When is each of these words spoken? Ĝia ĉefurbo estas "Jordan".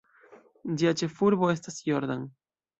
Ĝia 0.79 0.95
ĉefurbo 1.03 1.53
estas 1.59 1.81
"Jordan". 1.93 2.29